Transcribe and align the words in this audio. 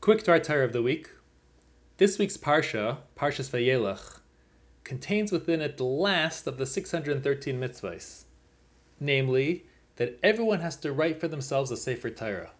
Quick 0.00 0.24
Dvar 0.24 0.42
Torah 0.42 0.64
of 0.64 0.72
the 0.72 0.80
week. 0.80 1.10
This 1.98 2.18
week's 2.18 2.38
Parsha, 2.38 2.96
Parshas 3.16 3.50
Vayelech, 3.50 4.20
contains 4.82 5.30
within 5.30 5.60
it 5.60 5.76
the 5.76 5.84
last 5.84 6.46
of 6.46 6.56
the 6.56 6.64
613 6.64 7.60
mitzvahs, 7.60 8.24
namely 8.98 9.66
that 9.96 10.18
everyone 10.22 10.60
has 10.60 10.76
to 10.76 10.92
write 10.92 11.20
for 11.20 11.28
themselves 11.28 11.70
a 11.70 11.76
Sefer 11.76 12.08
Torah. 12.08 12.52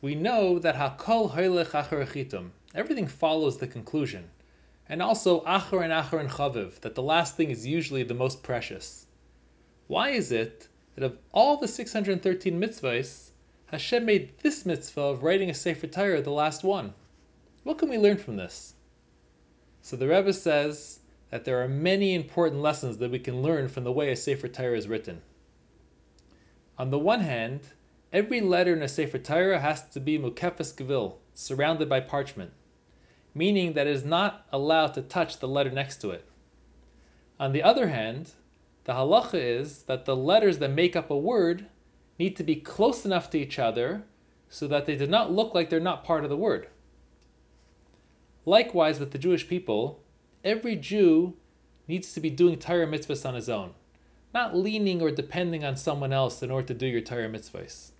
We 0.00 0.16
know 0.16 0.58
that 0.58 0.74
Hakol 0.74 1.30
Hoylech 1.30 1.68
Achar 1.68 2.04
Chitum, 2.04 2.50
everything 2.74 3.06
follows 3.06 3.58
the 3.58 3.68
conclusion, 3.68 4.28
and 4.88 5.00
also 5.00 5.44
Acharon 5.44 5.92
Acharon 5.92 6.28
Chaviv, 6.28 6.80
that 6.80 6.96
the 6.96 7.04
last 7.04 7.36
thing 7.36 7.52
is 7.52 7.64
usually 7.64 8.02
the 8.02 8.14
most 8.14 8.42
precious. 8.42 9.06
Why 9.86 10.10
is 10.10 10.32
it 10.32 10.66
that 10.96 11.04
of 11.04 11.18
all 11.32 11.58
the 11.58 11.68
613 11.68 12.60
mitzvahs, 12.60 13.30
Hashem 13.66 14.04
made 14.04 14.38
this 14.38 14.64
mitzvah 14.64 15.00
of 15.00 15.24
writing 15.24 15.50
a 15.50 15.54
Sefer 15.54 15.88
Torah 15.88 16.22
the 16.22 16.30
last 16.30 16.62
one. 16.62 16.94
What 17.64 17.78
can 17.78 17.88
we 17.88 17.98
learn 17.98 18.16
from 18.16 18.36
this? 18.36 18.74
So 19.82 19.96
the 19.96 20.06
Rebbe 20.06 20.32
says 20.32 21.00
that 21.30 21.44
there 21.44 21.60
are 21.60 21.66
many 21.66 22.14
important 22.14 22.62
lessons 22.62 22.98
that 22.98 23.10
we 23.10 23.18
can 23.18 23.42
learn 23.42 23.66
from 23.66 23.82
the 23.82 23.90
way 23.90 24.12
a 24.12 24.16
Sefer 24.16 24.46
Torah 24.46 24.78
is 24.78 24.86
written. 24.86 25.20
On 26.78 26.90
the 26.90 26.98
one 26.98 27.18
hand, 27.18 27.60
every 28.12 28.40
letter 28.40 28.72
in 28.72 28.82
a 28.82 28.88
Sefer 28.88 29.18
Torah 29.18 29.58
has 29.58 29.88
to 29.88 29.98
be 29.98 30.16
mukefes 30.16 30.72
gevil, 30.72 31.16
surrounded 31.34 31.88
by 31.88 31.98
parchment, 31.98 32.52
meaning 33.34 33.72
that 33.72 33.88
it 33.88 33.96
is 33.96 34.04
not 34.04 34.46
allowed 34.52 34.94
to 34.94 35.02
touch 35.02 35.40
the 35.40 35.48
letter 35.48 35.70
next 35.70 35.96
to 36.02 36.10
it. 36.10 36.24
On 37.40 37.50
the 37.50 37.64
other 37.64 37.88
hand, 37.88 38.30
the 38.84 38.92
halacha 38.92 39.34
is 39.34 39.82
that 39.82 40.04
the 40.04 40.14
letters 40.14 40.58
that 40.58 40.70
make 40.70 40.94
up 40.94 41.10
a 41.10 41.18
word 41.18 41.66
need 42.18 42.36
to 42.36 42.44
be 42.44 42.56
close 42.56 43.04
enough 43.04 43.30
to 43.30 43.38
each 43.38 43.58
other 43.58 44.04
so 44.48 44.66
that 44.68 44.86
they 44.86 44.96
do 44.96 45.06
not 45.06 45.32
look 45.32 45.54
like 45.54 45.68
they're 45.68 45.80
not 45.80 46.04
part 46.04 46.24
of 46.24 46.30
the 46.30 46.36
word. 46.36 46.68
Likewise, 48.44 49.00
with 49.00 49.10
the 49.10 49.18
Jewish 49.18 49.48
people, 49.48 50.00
every 50.44 50.76
Jew 50.76 51.34
needs 51.88 52.12
to 52.14 52.20
be 52.20 52.30
doing 52.30 52.58
Torah 52.58 52.86
mitzvahs 52.86 53.26
on 53.26 53.34
his 53.34 53.48
own, 53.48 53.74
not 54.32 54.56
leaning 54.56 55.02
or 55.02 55.10
depending 55.10 55.64
on 55.64 55.76
someone 55.76 56.12
else 56.12 56.42
in 56.42 56.50
order 56.50 56.68
to 56.68 56.74
do 56.74 56.86
your 56.86 57.00
Torah 57.00 57.28
mitzvahs. 57.28 57.90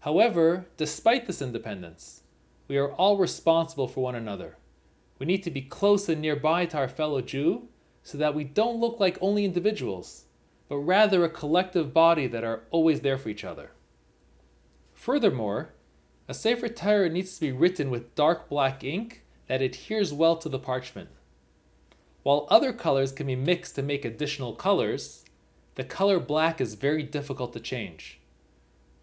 However, 0.00 0.66
despite 0.76 1.26
this 1.26 1.42
independence, 1.42 2.22
we 2.68 2.76
are 2.76 2.92
all 2.92 3.18
responsible 3.18 3.88
for 3.88 4.02
one 4.02 4.14
another. 4.14 4.56
We 5.18 5.26
need 5.26 5.42
to 5.44 5.50
be 5.50 5.62
close 5.62 6.08
and 6.08 6.20
nearby 6.20 6.66
to 6.66 6.78
our 6.78 6.88
fellow 6.88 7.20
Jew 7.20 7.68
so 8.02 8.18
that 8.18 8.34
we 8.34 8.44
don't 8.44 8.80
look 8.80 8.98
like 8.98 9.18
only 9.20 9.44
individuals, 9.44 10.24
but 10.72 10.78
rather 10.78 11.22
a 11.22 11.28
collective 11.28 11.92
body 11.92 12.26
that 12.26 12.44
are 12.44 12.62
always 12.70 13.02
there 13.02 13.18
for 13.18 13.28
each 13.28 13.44
other. 13.44 13.72
Furthermore, 14.94 15.74
a 16.28 16.32
Sefer 16.32 16.66
Torah 16.70 17.10
needs 17.10 17.34
to 17.34 17.42
be 17.42 17.52
written 17.52 17.90
with 17.90 18.14
dark 18.14 18.48
black 18.48 18.82
ink 18.82 19.22
that 19.48 19.60
adheres 19.60 20.14
well 20.14 20.34
to 20.34 20.48
the 20.48 20.58
parchment. 20.58 21.10
While 22.22 22.46
other 22.48 22.72
colors 22.72 23.12
can 23.12 23.26
be 23.26 23.36
mixed 23.36 23.74
to 23.74 23.82
make 23.82 24.06
additional 24.06 24.54
colors, 24.54 25.26
the 25.74 25.84
color 25.84 26.18
black 26.18 26.58
is 26.58 26.72
very 26.72 27.02
difficult 27.02 27.52
to 27.52 27.60
change. 27.60 28.18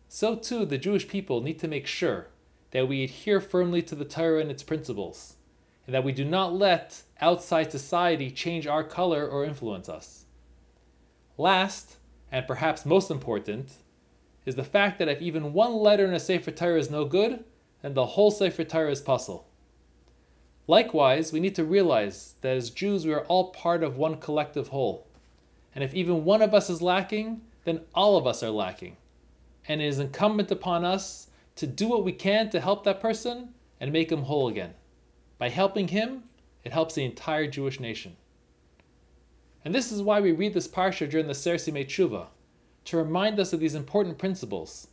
So 0.08 0.36
too, 0.36 0.66
the 0.66 0.80
Jewish 0.80 1.08
people 1.08 1.40
need 1.40 1.59
to 1.59 1.67
make 1.67 1.86
sure 1.86 2.30
that 2.72 2.88
we 2.88 3.03
adhere 3.03 3.40
firmly 3.40 3.84
to 3.84 3.94
the 3.94 4.06
Torah 4.06 4.42
and 4.42 4.50
its 4.50 4.64
principles, 4.64 5.36
and 5.86 5.94
that 5.94 6.03
we 6.03 6.14
do 6.14 6.25
not 6.25 6.52
let 6.52 7.00
outside 7.22 7.72
society 7.72 8.31
change 8.31 8.66
our 8.66 8.84
color 8.84 9.28
or 9.28 9.45
influence 9.45 9.88
us. 9.88 10.25
Last, 11.40 11.95
and 12.34 12.45
perhaps 12.45 12.86
most 12.86 13.09
important, 13.09 13.70
is 14.45 14.56
the 14.56 14.64
fact 14.66 15.00
that 15.00 15.08
if 15.08 15.22
even 15.22 15.54
one 15.54 15.73
letter 15.73 16.04
in 16.04 16.14
a 16.14 16.20
Sefer 16.20 16.52
Torah 16.52 16.78
is 16.78 16.90
no 16.90 17.06
good, 17.06 17.46
then 17.81 17.94
the 17.94 18.06
whole 18.06 18.30
Sefer 18.30 18.66
Torah 18.66 18.92
is 18.92 19.00
pasul. 19.00 19.46
Likewise, 20.68 21.31
we 21.31 21.40
need 21.40 21.56
to 21.56 21.64
realize 21.64 22.36
that 22.42 22.58
as 22.58 22.70
Jews 22.70 23.06
we 23.06 23.14
are 23.14 23.23
all 23.28 23.52
part 23.52 23.84
of 23.84 23.98
one 23.98 24.18
collective 24.18 24.68
whole. 24.68 25.08
And 25.74 25.81
if 25.81 25.94
even 25.94 26.25
one 26.25 26.41
of 26.41 26.53
us 26.53 26.69
is 26.69 26.81
lacking, 26.81 27.40
then 27.63 27.86
all 27.96 28.18
of 28.18 28.28
us 28.28 28.44
are 28.44 28.52
lacking. 28.52 28.97
And 29.66 29.81
it 29.81 29.86
is 29.86 30.00
incumbent 30.00 30.52
upon 30.52 30.84
us 30.84 31.28
to 31.56 31.66
do 31.66 31.88
what 31.88 32.03
we 32.03 32.12
can 32.12 32.50
to 32.50 32.59
help 32.59 32.84
that 32.84 33.00
person 33.00 33.53
and 33.80 33.94
make 33.94 34.12
him 34.12 34.24
whole 34.24 34.50
again. 34.50 34.74
By 35.38 35.47
helping 35.47 35.88
him, 35.88 36.25
it 36.66 36.74
helps 36.74 36.96
the 36.96 37.06
entire 37.06 37.47
Jewish 37.47 37.80
nation. 37.80 38.18
And 39.66 39.75
this 39.75 39.92
is 39.92 40.02
why 40.02 40.22
we 40.22 40.31
read 40.31 40.53
this 40.53 40.70
parsha 40.70 41.09
during 41.09 41.28
the 41.28 41.34
Aseres 41.34 41.70
Yemei 41.70 41.86
Teshuva, 41.86 42.28
to 42.86 42.96
remind 42.96 43.42
us 43.42 43.52
of 43.52 43.59
these 43.59 43.75
important 43.75 44.18
principles, 44.18 44.88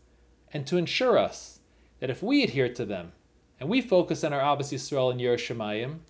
and 0.52 0.66
to 0.66 0.76
ensure 0.76 1.16
us 1.16 1.60
that 2.00 2.10
if 2.10 2.20
we 2.20 2.42
adhere 2.42 2.68
to 2.74 2.84
them, 2.84 3.12
and 3.60 3.68
we 3.68 3.80
focus 3.80 4.24
on 4.24 4.32
our 4.32 4.40
Ahavas 4.40 4.72
Yisrael 4.72 5.12
and 5.12 5.20
Yerushalayim, 5.20 6.00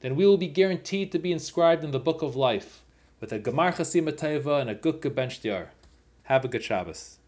then 0.00 0.16
we 0.16 0.26
will 0.26 0.36
be 0.36 0.48
guaranteed 0.48 1.12
to 1.12 1.20
be 1.20 1.30
inscribed 1.30 1.84
in 1.84 1.92
the 1.92 2.00
book 2.00 2.20
of 2.20 2.34
life 2.34 2.82
with 3.20 3.32
a 3.32 3.38
Gemar 3.38 3.72
Chasim 3.72 4.08
and 4.60 4.70
a 4.70 4.74
Guk 4.74 5.02
Gebench 5.02 5.68
Have 6.24 6.44
a 6.44 6.48
good 6.48 6.64
Shabbos. 6.64 7.19